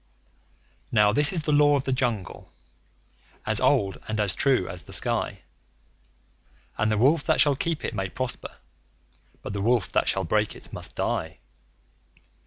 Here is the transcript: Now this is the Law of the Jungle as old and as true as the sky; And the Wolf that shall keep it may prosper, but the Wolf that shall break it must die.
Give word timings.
Now 0.91 1.13
this 1.13 1.31
is 1.31 1.43
the 1.43 1.51
Law 1.51 1.75
of 1.75 1.83
the 1.83 1.93
Jungle 1.93 2.51
as 3.45 3.59
old 3.59 3.99
and 4.07 4.19
as 4.19 4.33
true 4.33 4.67
as 4.67 4.81
the 4.81 4.93
sky; 4.93 5.43
And 6.75 6.91
the 6.91 6.97
Wolf 6.97 7.23
that 7.25 7.39
shall 7.39 7.55
keep 7.55 7.85
it 7.85 7.93
may 7.93 8.09
prosper, 8.09 8.55
but 9.43 9.53
the 9.53 9.61
Wolf 9.61 9.91
that 9.91 10.07
shall 10.07 10.23
break 10.23 10.55
it 10.55 10.73
must 10.73 10.95
die. 10.95 11.37